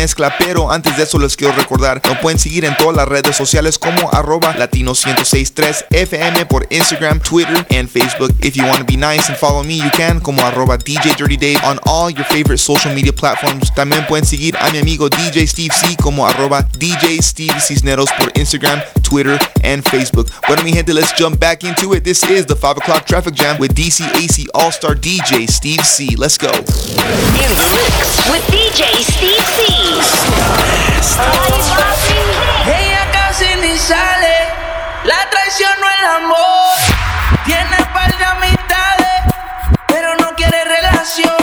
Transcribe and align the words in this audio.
mezcla, 0.00 0.32
pero 0.38 0.70
antes 0.70 0.96
de 0.96 1.02
eso 1.02 1.18
les 1.18 1.36
quiero 1.36 1.52
recordar, 1.54 2.00
nos 2.06 2.18
pueden 2.18 2.38
seguir 2.38 2.64
en 2.64 2.76
todas 2.76 2.94
las 2.94 3.08
redes 3.08 3.34
sociales 3.34 3.80
como 3.80 4.08
arroba 4.12 4.54
latino1063 4.54 5.86
FM 5.90 6.46
por 6.46 6.68
Instagram, 6.70 7.18
Twitter, 7.18 7.66
and 7.76 7.88
Facebook. 7.88 8.32
If 8.40 8.54
you 8.54 8.64
want 8.64 8.78
to 8.78 8.84
be 8.84 8.96
nice 8.96 9.28
and 9.28 9.36
follow 9.36 9.64
me, 9.64 9.76
you 9.76 9.90
can 9.90 10.20
como 10.20 10.40
arroba 10.42 10.78
DJ 10.78 11.16
Dirty 11.16 11.36
Dave 11.36 11.58
on 11.64 11.80
all 11.84 12.10
your 12.10 12.24
favorite 12.26 12.58
social 12.58 12.94
media 12.94 13.12
platforms. 13.12 13.74
También 13.74 14.06
pueden 14.06 14.24
seguir 14.24 14.56
a 14.58 14.70
mi 14.70 14.78
amigo 14.78 15.08
DJ 15.08 15.48
Steve 15.48 15.74
C 15.74 15.96
como 16.00 16.24
arroba 16.24 16.62
DJ 16.78 17.20
Steve 17.20 17.58
Cisneros 17.60 18.08
por 18.16 18.30
Instagram, 18.38 18.80
Twitter, 19.02 19.36
and 19.64 19.82
Facebook. 19.82 20.30
Bueno 20.46 20.62
mi 20.62 20.72
gente, 20.72 20.94
let's 20.94 21.12
jump 21.18 21.40
back 21.40 21.64
into 21.64 21.92
it. 21.94 22.04
This 22.04 22.22
is 22.22 22.46
the 22.46 22.54
5 22.54 22.78
o'clock 22.78 23.04
traffic 23.04 23.34
jam 23.34 23.58
with 23.58 23.74
DCAC 23.74 24.46
All-Star 24.54 24.94
DJ 24.94 25.48
Steve 25.50 25.84
C. 25.84 26.14
Let's 26.14 26.38
go. 26.38 26.52
In 26.52 27.50
the 27.50 27.66
mix 27.74 28.30
with 28.30 28.46
DJ 28.46 29.02
Steve 29.02 29.44
C. 29.56 29.87
Ella 32.66 33.10
casi 33.10 33.46
ni 33.62 33.78
sale, 33.78 34.36
la 35.04 35.30
traición 35.30 35.70
no 35.80 35.86
el 35.88 36.24
amor. 36.24 36.76
Tiene 37.46 37.76
par 37.94 38.14
de 38.16 38.24
amistades, 38.24 39.22
pero 39.86 40.14
no 40.16 40.34
quiere 40.36 40.62
relación. 40.64 41.36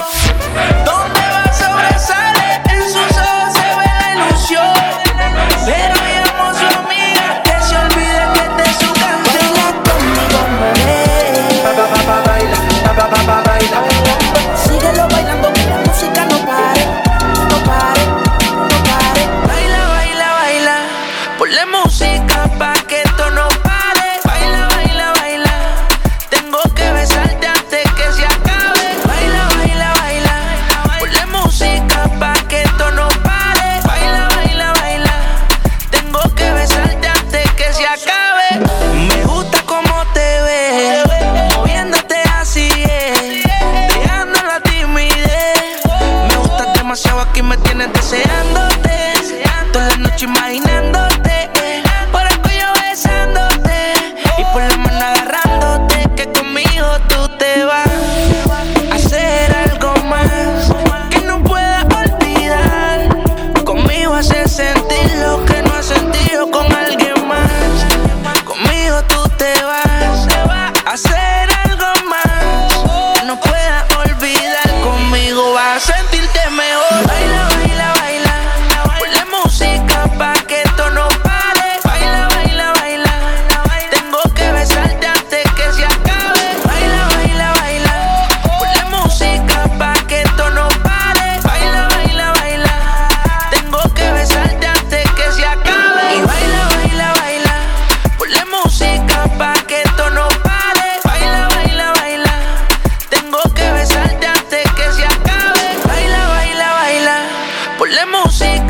Ponle 107.85 108.03
música. 108.07 108.64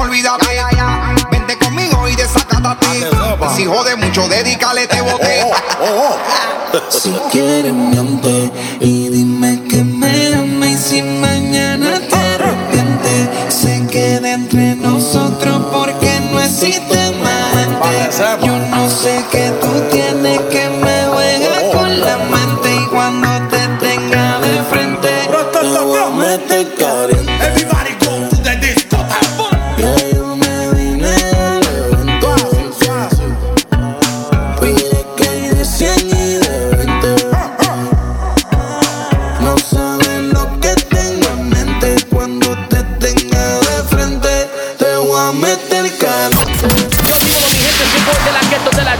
olvídate. 0.00 0.46
Ya, 0.46 0.70
ya, 0.70 0.76
ya. 0.76 1.14
Vente 1.30 1.58
conmigo 1.58 2.08
y 2.08 2.16
desacatate. 2.16 3.08
Si 3.56 3.64
jode 3.66 3.96
mucho, 3.96 4.28
dedícale, 4.28 4.86
te 4.86 5.00
boté. 5.00 5.44
Si 6.88 7.10
quieres, 7.30 7.72
miente 7.74 8.50
y 8.80 9.08
dime 9.10 9.62
que 9.68 9.84
me 9.84 10.34
ama 10.34 10.66
y 10.66 10.76
si 10.78 11.02
mañana 11.02 12.00
te 12.08 12.16
arrepientes, 12.16 13.28
se 13.54 13.86
queda 13.88 14.32
entre 14.32 14.76
nosotros 14.76 15.66
porque 15.70 16.18
no 16.32 16.40
existe 16.40 17.12
más. 17.22 17.42
Yo 18.42 18.58
no 18.58 18.88
sé 18.88 19.22
qué. 19.30 19.41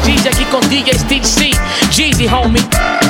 G, 0.04 0.16
Jackie 0.22 0.46
con 0.50 0.60
DJ 0.68 0.96
Stitch 0.96 1.24
C. 1.24 1.50
Jeezy, 1.90 2.26
homie. 2.26 3.01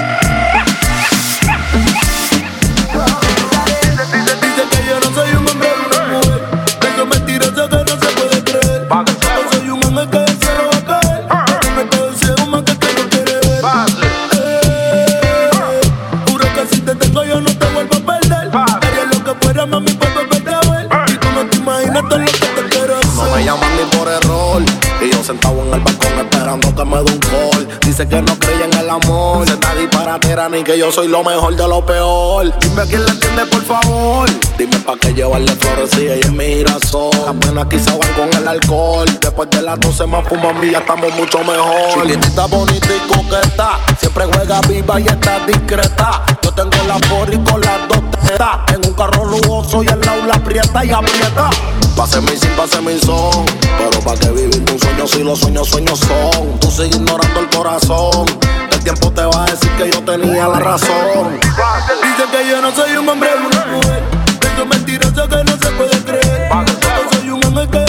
Que 28.08 28.20
no 28.20 28.36
cree 28.36 28.64
en 28.64 28.74
el 28.78 28.90
amor. 28.90 29.46
Se 29.46 29.54
está 29.54 29.74
disparatera 29.76 30.48
ni 30.48 30.64
que 30.64 30.76
yo 30.76 30.90
soy 30.90 31.06
lo 31.06 31.22
mejor 31.22 31.54
de 31.54 31.68
lo 31.68 31.86
peor. 31.86 32.52
Dime 32.58 32.82
a 32.82 32.84
quién 32.84 33.04
le 33.04 33.10
entiende, 33.12 33.46
por 33.46 33.62
favor. 33.62 34.28
Dime 34.58 34.76
pa' 34.80 34.96
qué 35.00 35.14
llevarle 35.14 35.54
flores 35.54 35.90
si 35.90 36.02
ella 36.02 36.16
es 36.16 36.32
mi 36.32 36.44
girasol. 36.44 37.10
Las 37.54 37.64
aquí 37.64 37.78
se 37.78 37.96
van 37.96 38.12
con 38.14 38.28
el 38.36 38.48
alcohol. 38.48 39.06
Después 39.20 39.48
de 39.50 39.62
las 39.62 39.78
12 39.78 40.06
más 40.06 40.26
fuman 40.26 40.64
y 40.64 40.72
ya 40.72 40.78
estamos 40.78 41.14
mucho 41.14 41.38
mejor. 41.44 42.02
Chiquitita, 42.02 42.46
bonita 42.46 42.88
y 42.88 43.08
coqueta. 43.08 43.78
Siempre 44.00 44.24
juega 44.24 44.60
viva 44.62 45.00
y 45.00 45.06
está 45.06 45.46
discreta. 45.46 46.24
Yo 46.42 46.52
tengo 46.52 46.76
la 46.88 46.98
porri 47.08 47.38
con 47.38 47.60
las 47.60 47.88
dos 47.88 48.02
tetas. 48.10 48.58
En 48.74 48.84
un 48.84 48.94
carro 48.94 49.24
lujoso 49.26 49.84
y 49.84 49.88
al 49.88 50.00
lado 50.00 50.26
la 50.26 50.34
aprieta 50.34 50.84
y 50.84 50.90
aprieta. 50.90 51.50
Pase 52.02 52.20
mi 52.20 52.36
sin, 52.36 52.50
pase 52.56 52.80
mi 52.80 52.98
son. 52.98 53.46
Pero 53.78 54.00
pa' 54.00 54.16
que 54.16 54.28
vivir 54.30 54.60
un 54.72 54.76
sueño 54.76 55.06
si 55.06 55.22
los 55.22 55.38
sueños, 55.38 55.68
sueños 55.68 56.00
son. 56.00 56.58
Tú 56.58 56.68
sigues 56.68 56.96
ignorando 56.96 57.38
el 57.38 57.48
corazón. 57.50 58.26
El 58.72 58.80
tiempo 58.82 59.12
te 59.12 59.24
va 59.24 59.44
a 59.44 59.46
decir 59.46 59.70
que 59.78 59.88
yo 59.88 60.02
tenía 60.02 60.48
la 60.48 60.58
razón. 60.58 61.38
Dice 61.38 62.24
que 62.32 62.50
yo 62.50 62.60
no 62.60 62.74
soy 62.74 62.96
un 62.96 63.08
hombre 63.08 63.28
una 63.36 63.66
mujer. 63.66 64.02
Eso 64.40 64.62
es 64.62 64.68
mentiroso 64.68 65.28
que 65.28 65.44
no 65.44 65.52
se 65.52 65.70
puede 65.76 66.02
creer. 66.02 66.50
Yo 66.50 67.18
soy 67.20 67.30
un 67.30 67.44
hombre 67.44 67.68
que 67.68 67.81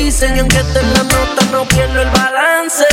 utilicen 0.00 0.36
y 0.36 0.40
aunque 0.40 0.58
esté 0.58 0.80
en 0.80 0.92
la 0.94 1.02
nota 1.02 1.44
no 1.52 1.64
pierdo 1.66 2.00
el 2.00 2.10
balance. 2.10 2.84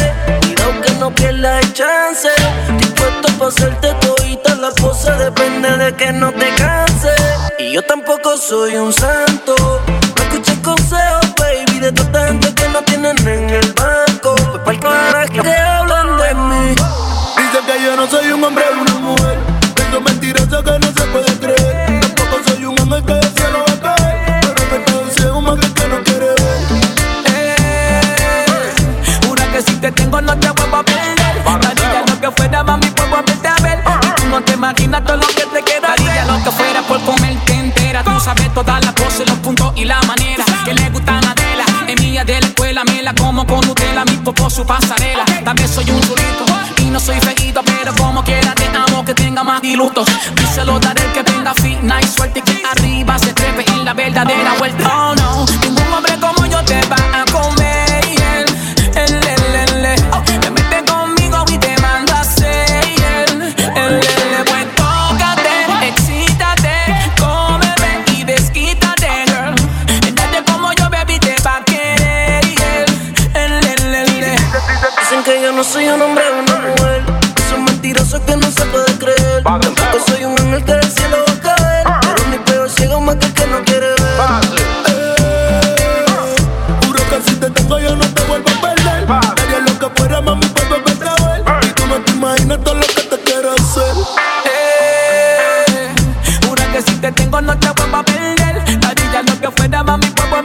Cuidado 0.42 0.82
que 0.82 0.92
no 0.96 1.16
pierda 1.16 1.60
el 1.60 1.74
chance. 1.74 2.30
Dispuesto 2.78 3.28
para 3.38 3.50
hacerte 3.50 3.94
todita 4.02 4.56
la 4.56 4.72
pose 4.72 5.12
depende 5.14 5.70
de 5.78 5.94
que 5.96 6.12
no 6.12 6.32
te 6.32 6.50
canses. 6.56 7.22
Y 7.60 7.74
yo 7.74 7.82
tampoco 7.84 8.38
soy 8.38 8.76
un 8.76 8.92
santo. 8.92 9.56
No 9.58 10.24
escuches 10.24 10.58
consejos, 10.60 11.34
baby, 11.40 11.80
de 11.80 11.92
toda 11.92 12.28
gente 12.28 12.54
que 12.54 12.70
no 12.70 12.82
tienen 12.84 13.18
en 13.28 13.50
el 13.50 13.74
banco. 13.74 14.36
Pues 14.66 14.78
para 14.80 15.26
que 15.28 15.40
hablan 15.40 16.18
de 16.18 16.34
mí. 16.34 16.76
Dice 16.76 17.60
que 17.66 17.84
yo 17.84 17.96
no 17.96 18.08
soy 18.08 18.32
un 18.32 18.44
hombre 18.44 18.66
de 18.66 18.82
una 18.82 18.94
mujer. 18.96 19.38
Eso 19.78 19.98
es 19.98 20.04
mentiroso 20.04 20.64
que 20.64 20.80
no 20.80 20.88
se 20.88 21.08
puede 21.08 21.40
creer. 21.40 22.02
Tampoco 22.16 22.44
soy 22.48 22.66
un 22.66 22.80
hombre 22.80 23.02
que 23.04 23.27
todo 35.08 35.18
lo 35.18 35.28
que 35.28 35.46
te 35.54 35.64
quiero 35.64 35.88
Daría 35.88 36.26
lo 36.26 36.44
que 36.44 36.52
fuera 36.52 36.82
por 36.82 37.00
comerte 37.02 37.54
entera. 37.54 38.04
Tú 38.04 38.20
sabes 38.20 38.54
todas 38.54 38.84
las 38.84 38.94
poses, 38.94 39.28
los 39.28 39.40
puntos 39.40 39.72
y 39.76 39.86
la 39.86 40.02
manera 40.02 40.44
que 40.66 40.74
le 40.74 40.90
gustan 40.90 41.26
a 41.26 41.32
Adela. 41.32 41.66
Es 41.88 42.02
mía 42.02 42.24
de 42.26 42.42
la 42.42 42.48
escuela, 42.48 42.84
me 42.84 43.02
la 43.02 43.14
como 43.16 43.46
con 43.48 43.62
Nutella, 43.62 44.04
mi 44.06 44.18
popo 44.18 44.50
su 44.50 44.66
pasarela. 44.66 45.24
También 45.44 45.70
soy 45.70 45.90
un 45.90 46.02
chulito 46.02 46.46
y 46.80 46.86
no 46.86 47.00
soy 47.00 47.20
feíto, 47.22 47.62
pero 47.64 47.96
como 47.96 48.24
quiera 48.24 48.54
te 48.54 48.68
amo 48.68 49.06
que 49.06 49.14
tenga 49.14 49.44
más 49.44 49.62
dilutos. 49.62 50.08
Y 50.44 50.46
se 50.54 50.66
lo 50.66 50.80
daré 50.80 51.02
el 51.06 51.14
que 51.14 51.24
tenga 51.24 51.54
fina 51.54 52.02
y 52.02 52.08
suerte 52.08 52.40
y 52.40 52.42
que 52.42 52.62
arriba 52.70 53.18
se 53.18 53.34
trepe 53.34 53.64
en 53.72 53.86
la 53.86 53.94
verdadera 53.94 54.54
vuelta. 54.60 54.87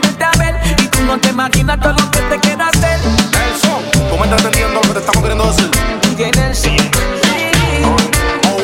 Volverte 0.03 0.23
a 0.23 0.31
ver. 0.37 0.55
Y 0.83 0.87
tú 0.87 1.01
no 1.05 1.19
te 1.19 1.29
imaginas 1.29 1.79
todo 1.79 1.93
lo 1.93 2.11
que 2.11 2.19
te 2.19 2.39
quiero 2.39 2.63
hacer. 2.63 2.99
Nelson, 3.31 4.09
¿tú 4.09 4.17
me 4.17 4.23
estás 4.23 4.43
entendiendo 4.43 4.75
lo 4.75 4.81
que 4.81 4.93
te 4.93 4.99
estamos 4.99 5.21
queriendo 5.21 5.45
decir? 5.47 5.71
Tiene 6.15 6.47
el 6.47 6.55
sí. 6.55 6.75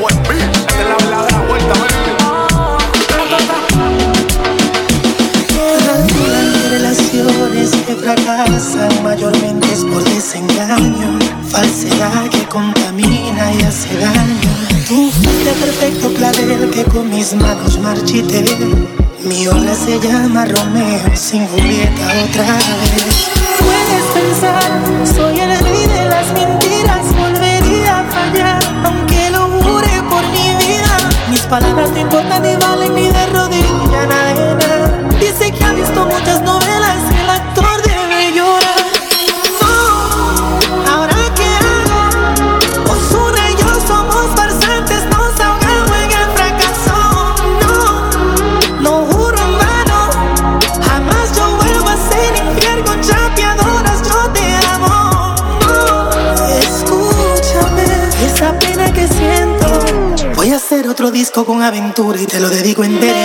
OMB, 0.02 0.32
esta 0.32 0.82
es 0.82 0.88
la 0.88 0.96
verdadera 0.96 1.40
vuelta. 1.48 1.74
Las 6.30 6.70
relaciones 6.70 7.72
que 7.88 7.96
fracasan 7.96 9.04
mayormente 9.04 9.72
es 9.74 9.84
por 9.84 10.04
desengaño, 10.04 11.20
falsedad 11.50 12.30
que 12.30 12.46
contamina 12.46 13.52
y 13.54 13.62
hace 13.64 13.98
daño. 13.98 14.50
Tú 14.88 15.12
fuiste 15.12 15.52
perfecto 15.54 16.14
clavel 16.14 16.70
que 16.70 16.84
con 16.86 17.10
mis 17.10 17.34
manos 17.34 17.80
marchité. 17.80 18.46
Mi 19.24 19.48
obra 19.48 19.76
se 19.76 20.00
llama 20.00 20.46
Romeo 20.46 21.16
sin 21.16 21.46
Julieta 21.48 22.08
otra 22.30 22.54
vez. 22.54 23.30
Puedes 23.60 24.06
pensar, 24.14 24.72
soy 25.06 25.40
el 25.42 25.60
rey 25.60 25.88
de 25.88 26.06
las 26.06 26.32
mentiras, 26.32 27.06
volvería 27.18 28.00
a 28.00 28.04
fallar, 28.06 28.64
aunque 28.86 29.30
lo 29.30 29.48
jure 29.62 30.04
por 30.10 30.24
mi 30.30 30.66
vida. 30.66 30.98
Mis 31.30 31.42
palabras 31.42 31.92
no 31.92 32.00
importan 32.00 32.44
ni 32.44 32.56
valen 32.56 32.96
ni 32.96 33.10
de 33.10 33.26
aventura 61.68 62.20
y 62.22 62.26
te 62.26 62.40
lo 62.40 62.50
dedico 62.50 62.84
enterito. 62.84 63.19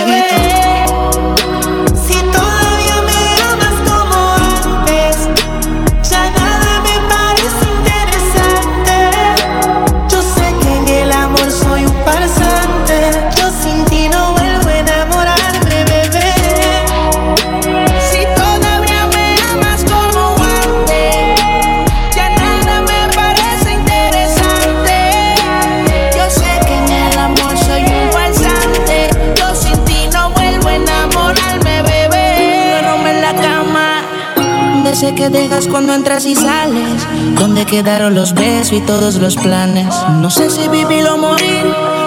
Sé 35.05 35.13
que 35.13 35.29
dejas 35.29 35.67
cuando 35.67 35.93
entras 35.93 36.25
y 36.25 36.35
sales. 36.35 37.07
¿Dónde 37.37 37.65
quedaron 37.65 38.15
los 38.15 38.33
besos 38.33 38.73
y 38.73 38.81
todos 38.81 39.15
los 39.15 39.35
planes? 39.35 39.93
No 40.19 40.31
sé 40.31 40.49
si 40.49 40.67
vivir 40.67 41.07
o 41.07 41.17
morir. 41.17 41.65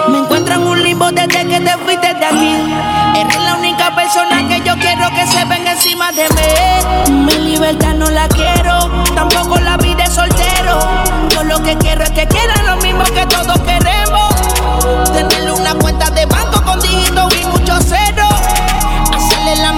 Me 0.09 0.17
encuentro 0.17 0.55
en 0.55 0.63
un 0.63 0.83
limbo 0.83 1.09
desde 1.11 1.47
que 1.47 1.59
te 1.61 1.77
fuiste 1.77 2.13
de 2.13 2.25
aquí. 2.25 2.55
Eres 3.15 3.39
la 3.41 3.55
única 3.55 3.95
persona 3.95 4.45
que 4.49 4.61
yo 4.65 4.73
quiero 4.79 5.09
que 5.15 5.25
se 5.27 5.45
venga 5.45 5.71
encima 5.71 6.11
de 6.11 6.27
mí. 6.35 7.25
Mi 7.25 7.51
libertad 7.51 7.93
no 7.93 8.09
la 8.09 8.27
quiero, 8.27 9.03
tampoco 9.15 9.57
la 9.59 9.77
vida 9.77 10.03
de 10.03 10.11
soltero. 10.11 10.79
Yo 11.29 11.43
lo 11.43 11.63
que 11.63 11.77
quiero 11.77 12.03
es 12.03 12.11
que 12.11 12.27
quieran 12.27 12.65
lo 12.65 12.75
mismo 12.77 13.03
que 13.03 13.25
todos 13.27 13.59
queremos. 13.61 14.35
Tener 15.13 15.51
una 15.51 15.73
cuenta 15.75 16.09
de 16.09 16.25
banco 16.25 16.61
con 16.63 16.81
dígitos 16.81 17.33
y 17.41 17.45
mucho 17.45 17.77
cero. 17.81 18.27
Hacerle 19.15 19.55
la 19.57 19.73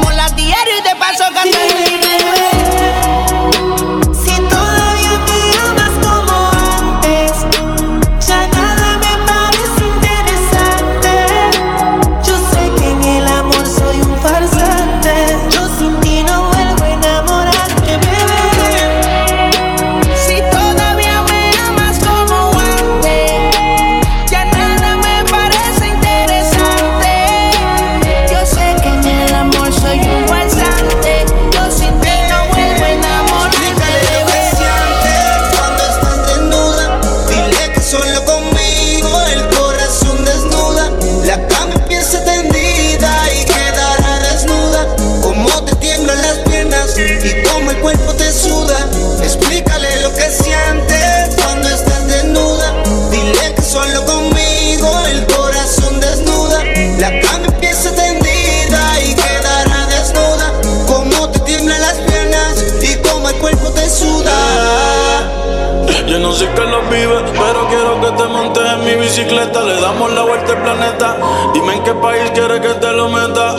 bicicleta, 69.11 69.61
le 69.63 69.81
damos 69.81 70.13
la 70.13 70.21
vuelta 70.21 70.53
al 70.53 70.61
planeta. 70.61 71.17
Dime 71.53 71.73
en 71.75 71.83
qué 71.83 71.93
país 71.95 72.31
quieres 72.33 72.61
que 72.61 72.69
te 72.75 72.91
lo 72.93 73.09
meta. 73.09 73.55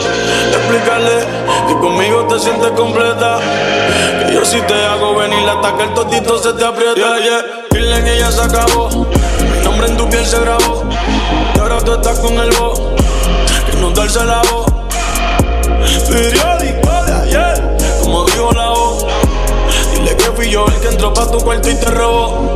Explícale 0.51 1.27
que 1.67 1.73
conmigo 1.79 2.25
te 2.25 2.39
sientes 2.39 2.71
completa. 2.71 3.37
Que 4.25 4.33
yo 4.33 4.43
si 4.43 4.59
te 4.61 4.73
hago 4.73 5.13
venir 5.13 5.47
hasta 5.47 5.77
que 5.77 5.83
el 5.83 5.93
totito 5.93 6.39
se 6.39 6.53
te 6.53 6.65
aprieta. 6.65 6.95
Yeah, 6.95 7.19
yeah. 7.19 7.41
Dile 7.69 8.03
que 8.03 8.17
ya 8.17 8.31
se 8.31 8.41
acabó. 8.41 8.89
Mi 8.89 9.63
nombre 9.63 9.87
en 9.89 9.97
tu 9.97 10.09
piel 10.09 10.25
se 10.25 10.39
grabó. 10.39 10.85
Y 11.55 11.59
ahora 11.59 11.77
tú 11.81 11.93
estás 11.93 12.17
con 12.17 12.33
el 12.33 12.49
voz. 12.57 12.81
Que 13.69 13.77
no 13.77 13.91
darse 13.91 14.25
la 14.25 14.41
voz. 14.51 14.65
Periódico 16.09 17.03
de 17.05 17.13
ayer, 17.13 17.77
como 18.01 18.25
dijo 18.25 18.51
la 18.53 18.69
voz. 18.69 19.05
Dile 19.93 20.15
que 20.15 20.31
fui 20.31 20.49
yo 20.49 20.65
el 20.65 20.79
que 20.79 20.87
entró 20.87 21.13
pa' 21.13 21.29
tu 21.29 21.37
cuarto 21.37 21.69
y 21.69 21.75
te 21.75 21.91
robó. 21.91 22.55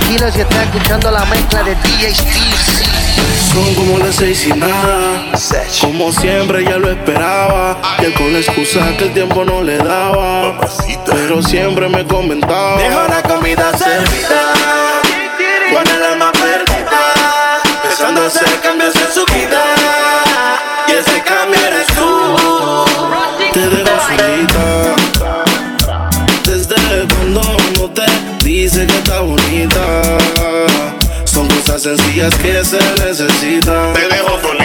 kilos 0.00 0.36
y 0.36 0.40
está 0.40 0.62
escuchando 0.62 1.10
la 1.10 1.24
mezcla 1.26 1.62
de 1.62 1.74
DJ 1.74 2.14
Son 3.52 3.74
como 3.74 3.98
las 3.98 4.14
seis 4.16 4.46
y 4.46 4.52
nada. 4.52 5.32
Como 5.80 6.12
siempre 6.12 6.64
ya 6.64 6.78
lo 6.78 6.90
esperaba. 6.90 7.76
Que 7.98 8.12
con 8.14 8.32
la 8.32 8.38
excusa 8.38 8.96
que 8.96 9.04
el 9.04 9.12
tiempo 9.12 9.44
no 9.44 9.62
le 9.62 9.78
daba. 9.78 10.58
Pero 11.06 11.42
siempre 11.42 11.88
me 11.88 12.06
comentaba. 12.06 12.78
Deja 12.78 13.08
la 13.08 13.22
comida 13.22 13.76
servida. 13.76 14.54
Con 15.72 15.86
el 15.94 16.02
alma 16.04 16.32
perdida. 16.32 17.60
Empezando 17.82 18.22
a 18.22 18.26
hacer 18.26 18.60
cambios 18.62 18.94
en 18.96 19.12
su 19.12 19.24
vida. 19.26 19.62
Y 20.88 20.92
ese 20.92 21.22
cambio 21.22 21.60
eres 21.66 21.91
esencias 31.86 32.32
que 32.36 32.64
se 32.64 32.78
necesitan. 33.04 33.92
Te 33.92 34.06
dejo 34.06 34.40
con 34.40 34.56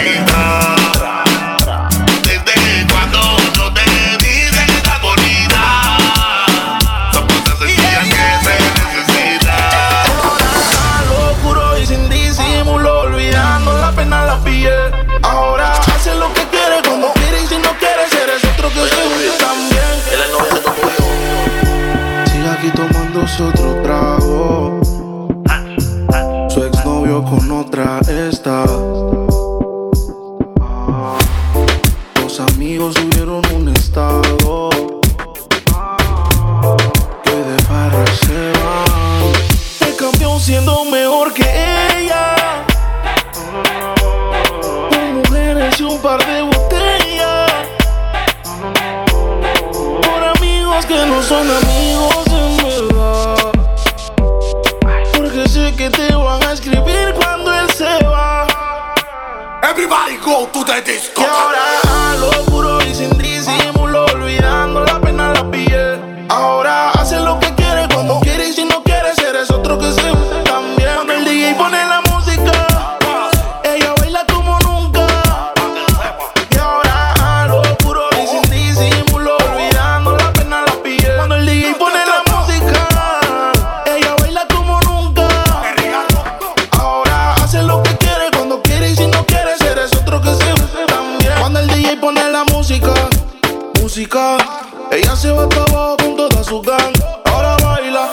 Ella 94.00 95.16
se 95.16 95.32
va 95.32 95.42
hasta 95.42 95.56
abajo 95.56 95.96
con 95.96 96.14
toda 96.14 96.44
su 96.44 96.62
gang. 96.62 96.94
Ahora 97.24 97.56
baila, 97.56 98.08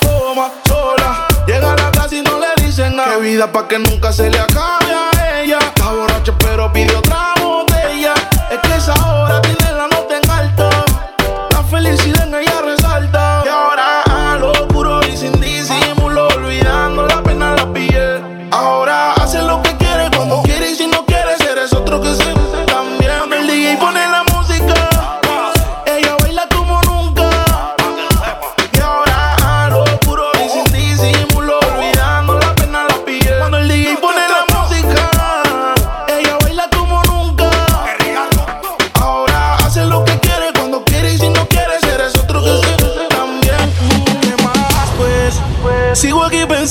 toma 0.00 0.50
sola. 0.66 1.28
Llega 1.46 1.72
a 1.72 1.76
la 1.76 1.90
casa 1.92 2.16
y 2.16 2.22
no 2.22 2.40
le 2.40 2.48
dicen 2.60 2.96
nada. 2.96 3.14
Qué 3.14 3.22
vida 3.22 3.52
pa' 3.52 3.68
que 3.68 3.78
nunca 3.78 4.12
se 4.12 4.28
le 4.28 4.40
acabe 4.40 4.92
a 4.92 5.40
ella. 5.40 5.58
Está 5.60 5.92
borracha 5.92 6.32
pero 6.40 6.72
pide 6.72 6.96
otra 6.96 7.33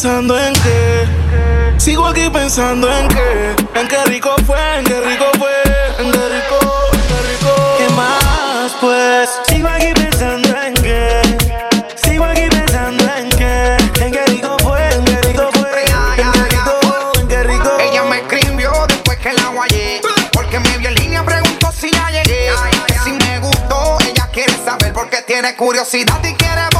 pensando 0.04 0.38
en 0.38 0.54
qué. 0.56 1.08
Sigo 1.78 2.06
aquí 2.06 2.30
pensando 2.30 2.92
en 2.92 3.08
qué. 3.08 3.56
En 3.74 3.88
qué 3.88 4.04
rico 4.04 4.36
fue, 4.46 4.60
en 4.78 4.84
qué 4.84 5.00
rico 5.00 5.26
fue, 5.39 5.50
en 5.98 6.12
qué 6.12 6.28
rico, 6.28 6.60
en 6.92 7.02
qué 7.08 7.22
rico. 7.32 7.78
¿Qué 7.78 7.89
más 7.94 8.76
pues? 8.82 9.30
Sigo 9.48 9.70
aquí 9.70 9.94
pensando 9.94 10.50
en 10.62 10.74
qué. 10.74 11.22
Sigo 12.04 12.26
aquí 12.26 12.50
pensando 12.50 13.06
en 13.16 13.30
qué. 13.30 13.78
En 14.04 14.12
qué 14.12 14.26
rico 14.26 14.58
fue, 14.62 14.94
en 14.94 15.06
qué 15.06 15.22
rico 15.22 15.50
fue. 15.54 15.86
En 16.18 16.32
qué 16.34 16.50
rico, 16.50 17.12
en 17.22 17.28
qué 17.30 17.44
rico. 17.44 17.78
Ella 17.80 18.04
me 18.04 18.18
escribió 18.18 18.74
después 18.89 19.18
que 19.20 19.32
la 19.32 19.48
guayé. 19.56 20.02
Porque 20.34 20.60
me 20.60 20.78
vio 20.80 20.89
en 20.89 20.96
línea, 20.96 21.24
preguntó 21.24 21.72
si 21.72 21.89
ya 21.89 22.10
llegué. 22.12 22.50
Que 22.88 23.00
si 23.06 23.12
me 23.13 23.39
gustó, 23.39 23.98
ella 24.06 24.28
quiere 24.34 24.54
saber 24.66 24.92
porque 24.92 25.22
tiene 25.22 25.56
curiosidad 25.56 26.20
y 26.26 26.34
quiere 26.34 26.73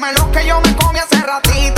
Come 0.00 0.14
lo 0.14 0.32
que 0.32 0.46
yo 0.46 0.58
me 0.62 0.74
comí 0.76 0.98
hace 0.98 1.20
ratito. 1.20 1.69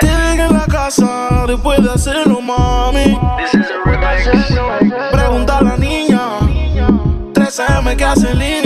Te 0.00 0.06
dejé 0.06 0.42
en 0.42 0.52
la 0.52 0.66
casa 0.66 1.44
después 1.48 1.82
de 1.82 1.90
hacerlo, 1.90 2.42
mami. 2.42 3.18
Pregunta 5.10 5.58
a 5.58 5.62
la 5.62 5.76
niña. 5.78 6.20
3 7.32 7.60
AM 7.60 7.96
que 7.96 8.04
hace 8.04 8.34
línea, 8.34 8.65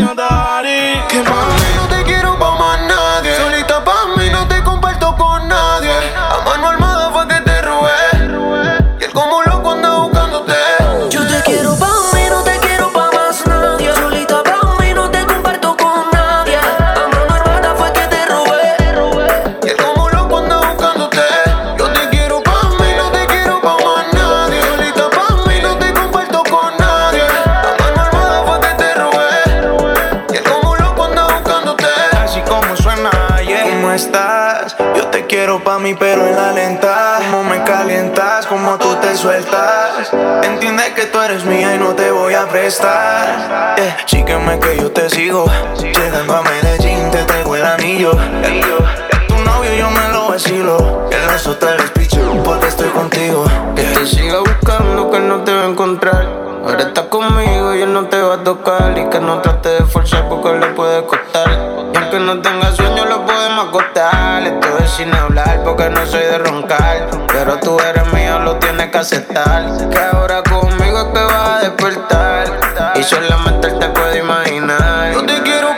pero 35.99 36.27
en 36.27 36.37
la 36.37 36.53
lenta. 36.53 37.19
Cómo 37.19 37.45
me 37.45 37.63
calientas, 37.65 38.47
como 38.47 38.79
tú 38.79 38.95
te 38.97 39.17
sueltas. 39.17 40.13
Entiende 40.43 40.93
que 40.95 41.07
tú 41.07 41.21
eres 41.21 41.45
mía 41.45 41.75
y 41.75 41.79
no 41.79 41.95
te 41.95 42.11
voy 42.11 42.35
a 42.35 42.47
prestar. 42.47 43.77
Yeah. 43.77 43.97
Sígueme 44.07 44.59
que 44.59 44.77
yo 44.77 44.91
te 44.91 45.09
sigo. 45.11 45.47
Llegando 45.79 46.37
a 46.37 46.43
Medellín, 46.43 47.11
te 47.11 47.25
traigo 47.25 47.57
el 47.57 47.65
anillo. 47.65 48.13
Yeah. 48.43 49.27
Tu 49.29 49.37
novio 49.39 49.75
yo 49.75 49.91
me 49.91 50.09
lo 50.13 50.29
vacilo. 50.29 51.09
En 51.11 51.27
los 51.27 51.47
hoteles, 51.47 51.91
picho, 51.91 52.20
porque 52.45 52.69
estoy 52.69 52.89
contigo. 52.91 53.45
Que 53.75 53.83
te 53.83 54.07
siga 54.07 54.39
buscando, 54.39 55.11
que 55.11 55.21
no 55.21 55.43
te 55.43 55.53
va 55.53 55.65
a 55.65 55.69
encontrar. 55.69 56.27
Ahora 56.65 56.83
estás 56.83 57.07
conmigo 57.07 57.75
y 57.75 57.83
él 57.83 57.93
no 57.93 58.07
te 58.07 58.21
va 58.21 58.35
a 58.35 58.45
tocar. 58.45 58.97
Y 58.97 59.09
que 59.09 59.21
no 59.21 59.41
trate 59.41 59.71
de 59.71 59.85
forzar 59.85 60.29
porque 60.29 60.53
le 60.59 60.67
puede 60.69 61.05
costar. 61.05 61.49
Y 61.93 61.97
aunque 61.97 62.21
no 62.21 62.41
tenga 62.41 62.73
sueño, 62.73 63.05
lo 63.07 63.25
podemos 63.25 63.69
acostar. 63.69 64.43
Estoy 64.43 64.89
sin 64.89 65.15
hablar 65.15 65.63
porque 65.65 65.89
no 65.91 66.05
soy 66.07 66.23
de 66.23 66.39
roncar. 66.39 67.09
Pero 67.33 67.59
tú 67.59 67.79
eres 67.81 68.13
mío, 68.13 68.39
lo 68.41 68.57
tienes 68.57 68.91
que 68.91 68.99
aceptar. 68.99 69.89
Que 69.89 69.99
ahora 69.99 70.43
conmigo 70.43 70.99
es 70.99 71.05
que 71.07 71.25
vas 71.25 71.49
a 71.49 71.59
despertar. 71.61 72.93
Y 72.95 73.03
solamente 73.03 73.69
él 73.69 73.79
te 73.79 73.89
puede 73.89 74.19
imaginar. 74.19 75.13
Yo 75.13 75.25
te 75.25 75.43
quiero 75.43 75.70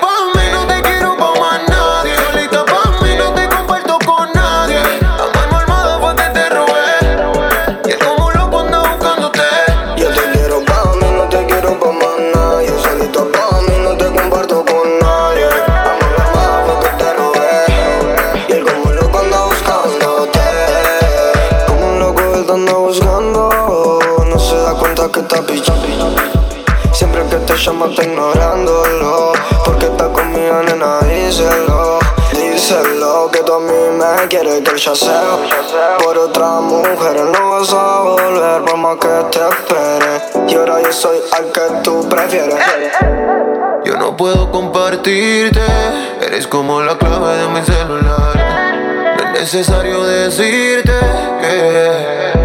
Por 34.85 36.19
otra 36.19 36.61
mujer 36.61 37.21
no 37.21 37.51
vas 37.51 37.73
a 37.73 38.01
volver 38.01 38.63
Por 38.65 38.77
más 38.77 38.97
que 38.97 39.09
te 39.31 39.39
espere. 39.39 40.49
Y 40.49 40.55
ahora 40.57 40.83
yo 40.83 40.93
soy 40.93 41.19
al 41.31 41.53
que 41.53 41.61
tú 41.85 42.09
prefieres. 42.09 42.57
Yo 43.85 43.97
no 43.97 44.17
puedo 44.17 44.51
compartirte 44.51 45.61
Eres 46.21 46.49
como 46.49 46.81
la 46.81 46.99
clave 46.99 47.37
de 47.37 47.49
mi 47.49 47.63
celular. 47.63 49.15
No 49.17 49.23
es 49.23 49.41
necesario 49.41 50.03
decirte 50.03 50.99
que 51.41 52.42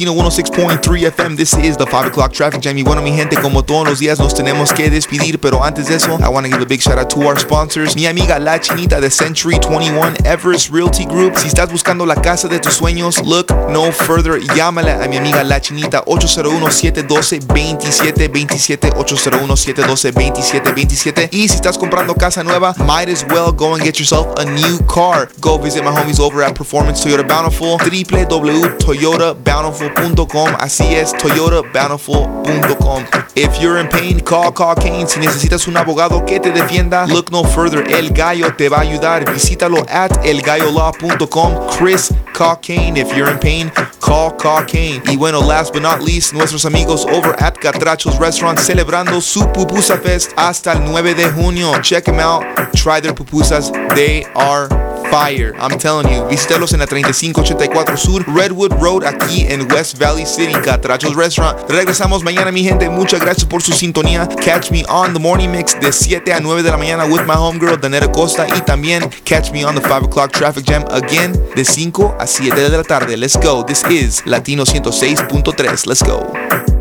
Latino 0.00 0.14
106.3 0.14 1.10
FM, 1.10 1.36
this 1.36 1.52
is 1.58 1.76
the 1.76 1.84
5 1.84 2.06
o'clock 2.06 2.32
traffic 2.32 2.62
jam. 2.62 2.78
Y 2.78 2.82
bueno, 2.82 3.02
mi 3.02 3.12
gente, 3.12 3.36
como 3.36 3.62
todos 3.62 3.86
los 3.86 3.98
días 3.98 4.18
nos 4.18 4.34
tenemos 4.34 4.72
que 4.72 4.88
despedir, 4.88 5.38
pero 5.38 5.62
antes 5.62 5.88
de 5.88 5.96
eso, 5.96 6.18
I 6.18 6.28
want 6.28 6.46
to 6.46 6.50
give 6.50 6.62
a 6.62 6.64
big 6.64 6.80
shout 6.80 6.96
out 6.96 7.10
to 7.10 7.20
our 7.20 7.38
sponsors. 7.38 7.94
Mi 7.94 8.06
amiga 8.06 8.38
La 8.38 8.58
Chinita 8.58 8.98
de 8.98 9.10
Century 9.10 9.58
21 9.58 10.14
Everest 10.24 10.70
Realty 10.72 11.04
Group. 11.04 11.36
Si 11.36 11.48
estás 11.48 11.70
buscando 11.70 12.06
la 12.06 12.14
casa 12.14 12.48
de 12.48 12.58
tus 12.58 12.72
sueños, 12.72 13.18
look 13.26 13.48
no 13.70 13.90
further. 13.92 14.40
Llámala 14.54 15.02
a 15.02 15.08
mi 15.08 15.16
amiga 15.16 15.42
La 15.44 15.60
Chinita 15.60 16.04
801-712-2727. 16.04 18.92
801-712-2727. 18.94 21.28
Y 21.32 21.48
si 21.48 21.54
estás 21.54 21.78
comprando 21.78 22.14
casa 22.14 22.44
nueva, 22.44 22.74
might 22.78 23.08
as 23.08 23.24
well 23.30 23.50
go 23.52 23.74
and 23.74 23.82
get 23.82 23.98
yourself 23.98 24.26
a 24.38 24.44
new 24.44 24.78
car. 24.86 25.28
Go 25.40 25.58
visit 25.58 25.82
my 25.82 25.90
homies 25.90 26.20
over 26.20 26.42
at 26.42 26.54
Performance 26.54 27.02
Toyota 27.04 27.26
Bountiful. 27.26 27.78
www.toyotabountiful.com. 27.78 30.56
Así 30.58 30.94
es, 30.94 31.12
toyotabountiful.com. 31.14 33.04
If 33.36 33.60
you're 33.60 33.78
in 33.78 33.88
pain, 33.88 34.18
call 34.20 34.52
Call 34.52 34.74
Kane. 34.74 35.06
Si 35.06 35.20
necesitas 35.20 35.68
un 35.68 35.76
abogado 35.76 36.24
que 36.26 36.40
te 36.40 36.50
defienda, 36.50 37.06
look 37.06 37.30
no 37.30 37.44
further. 37.44 37.84
El 37.90 38.10
Gallo 38.10 38.52
te 38.56 38.68
va 38.68 38.78
a 38.78 38.80
ayudar. 38.80 39.24
Visítalo 39.32 39.86
at 39.88 40.10
elgallolaw.com. 40.24 41.68
Chris 41.76 42.12
Cockane. 42.32 42.96
If 42.96 43.14
you're 43.16 43.30
in 43.30 43.38
pain, 43.38 43.59
call 44.00 44.36
Cockane. 44.36 45.02
Y 45.06 45.16
bueno, 45.16 45.40
last 45.40 45.72
but 45.72 45.82
not 45.82 46.00
least, 46.00 46.32
nuestros 46.32 46.64
amigos 46.64 47.04
over 47.06 47.34
at 47.42 47.58
Catrachos 47.58 48.18
Restaurant 48.18 48.58
celebrando 48.58 49.20
su 49.20 49.40
Pupusa 49.52 49.98
Fest 49.98 50.32
hasta 50.36 50.72
el 50.72 50.84
9 50.84 51.14
de 51.14 51.30
junio. 51.30 51.72
Check 51.82 52.04
them 52.04 52.20
out. 52.20 52.44
Try 52.72 53.00
their 53.00 53.14
pupusas. 53.14 53.70
They 53.94 54.24
are 54.34 54.68
fire. 55.10 55.54
I'm 55.58 55.78
telling 55.78 56.08
you. 56.08 56.26
Visítelos 56.28 56.72
en 56.72 56.80
la 56.80 56.86
3584 56.86 57.96
Sur, 57.96 58.24
Redwood 58.34 58.72
Road, 58.80 59.04
aquí 59.04 59.46
en 59.48 59.70
West 59.72 59.98
Valley 59.98 60.24
City, 60.24 60.54
Catrachos 60.64 61.14
Restaurant. 61.16 61.58
Regresamos 61.68 62.22
mañana, 62.22 62.50
mi 62.52 62.62
gente. 62.62 62.88
Muchas 62.88 63.20
gracias 63.20 63.44
por 63.44 63.62
su 63.62 63.72
sintonía. 63.72 64.28
Catch 64.44 64.70
me 64.70 64.84
on 64.88 65.12
the 65.12 65.20
morning 65.20 65.48
mix 65.48 65.78
de 65.80 65.92
7 65.92 66.32
a 66.32 66.40
9 66.40 66.62
de 66.62 66.70
la 66.70 66.76
mañana 66.76 67.04
with 67.04 67.22
my 67.26 67.34
homegirl, 67.34 67.80
Danetta 67.80 68.10
Costa. 68.10 68.46
Y 68.56 68.60
también 68.62 69.08
catch 69.24 69.50
me 69.50 69.64
on 69.64 69.74
the 69.74 69.82
5 69.82 70.06
o'clock 70.06 70.32
traffic 70.32 70.64
jam 70.64 70.84
again 70.90 71.32
de 71.54 71.64
5 71.64 72.16
a 72.18 72.26
7 72.26 72.70
de 72.70 72.76
la 72.76 72.84
tarde. 72.84 73.16
Let's 73.16 73.36
go. 73.36 73.64
This 73.64 73.84
is 73.90 74.22
Latino 74.26 74.64
106.3. 74.64 75.86
Let's 75.86 76.02
go. 76.02 76.79